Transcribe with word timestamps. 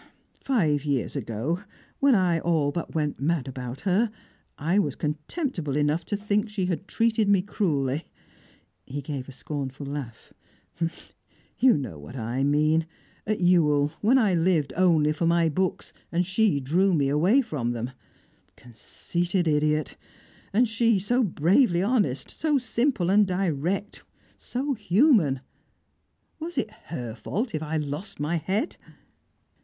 Five 0.39 0.83
years 0.83 1.15
ago, 1.15 1.59
when 1.99 2.15
I 2.15 2.39
all 2.39 2.71
but 2.71 2.95
went 2.95 3.19
mad 3.19 3.47
about 3.47 3.81
her, 3.81 4.09
I 4.57 4.79
was 4.79 4.95
contemptible 4.95 5.77
enough 5.77 6.05
to 6.05 6.17
think 6.17 6.49
she 6.49 6.65
had 6.65 6.87
treated 6.87 7.29
me 7.29 7.43
cruelly." 7.43 8.05
He 8.87 9.03
gave 9.03 9.29
a 9.29 9.31
scornful 9.31 9.85
laugh. 9.85 10.33
"You 11.59 11.77
know 11.77 11.99
what 11.99 12.15
I 12.15 12.43
mean. 12.43 12.87
At 13.27 13.41
Ewell, 13.41 13.91
when 14.01 14.17
I 14.17 14.33
lived 14.33 14.73
only 14.75 15.13
for 15.13 15.27
my 15.27 15.49
books, 15.49 15.93
and 16.11 16.25
she 16.25 16.59
drew 16.59 16.95
me 16.95 17.07
away 17.07 17.41
from 17.41 17.73
them. 17.73 17.91
Conceited 18.55 19.47
idiot! 19.47 19.97
And 20.51 20.67
she 20.67 20.97
so 20.97 21.23
bravely 21.23 21.83
honest, 21.83 22.31
so 22.31 22.57
simple 22.57 23.11
and 23.11 23.27
direct, 23.27 24.03
so 24.35 24.73
human! 24.73 25.41
Was 26.39 26.57
it 26.57 26.71
her 26.85 27.13
fault 27.13 27.53
if 27.53 27.61
I 27.61 27.77
lost 27.77 28.19
my 28.19 28.37
head?" 28.37 28.77